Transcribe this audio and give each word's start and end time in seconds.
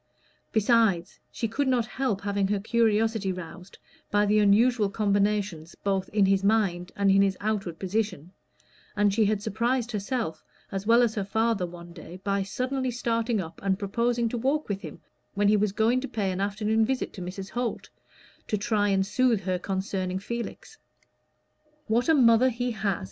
Besides, 0.51 1.19
she 1.31 1.47
could 1.47 1.67
not 1.67 1.85
help 1.85 2.21
having 2.21 2.47
her 2.47 2.59
curiosity 2.59 3.31
roused 3.31 3.77
by 4.09 4.25
the 4.25 4.39
unusual 4.39 4.89
combinations 4.89 5.75
both 5.83 6.09
in 6.09 6.25
his 6.25 6.43
mind 6.43 6.91
and 6.95 7.11
in 7.11 7.21
his 7.21 7.37
outward 7.39 7.77
position, 7.77 8.31
and 8.95 9.13
she 9.13 9.25
had 9.25 9.43
surprised 9.43 9.91
herself 9.91 10.43
as 10.71 10.87
well 10.87 11.03
as 11.03 11.13
her 11.13 11.23
father 11.23 11.67
one 11.67 11.93
day 11.93 12.17
by 12.23 12.41
suddenly 12.41 12.89
starting 12.89 13.39
up 13.39 13.61
and 13.61 13.77
proposing 13.77 14.27
to 14.29 14.39
walk 14.39 14.69
with 14.69 14.81
him 14.81 14.99
when 15.35 15.47
he 15.49 15.55
was 15.55 15.71
going 15.71 16.01
to 16.01 16.07
pay 16.07 16.31
an 16.31 16.41
afternoon 16.41 16.83
visit 16.83 17.13
to 17.13 17.21
Mrs. 17.21 17.49
Holt, 17.51 17.91
to 18.47 18.57
try 18.57 18.87
and 18.89 19.05
soothe 19.05 19.41
her 19.41 19.59
concerning 19.59 20.17
Felix. 20.17 20.79
"What 21.85 22.09
a 22.09 22.15
mother 22.15 22.49
he 22.49 22.71
has!" 22.71 22.99